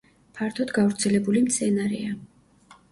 [0.39, 2.21] ფართოდ გავრცელებული მცენარეა.